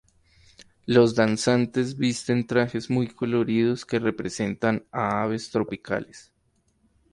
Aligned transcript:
Los 0.87 1.13
danzantes 1.13 1.95
visten 1.95 2.47
trajes 2.47 2.89
muy 2.89 3.07
coloridos 3.07 3.85
que 3.85 3.99
representan 3.99 4.83
a 4.91 5.21
aves 5.21 5.51
tropicales. 5.51 6.31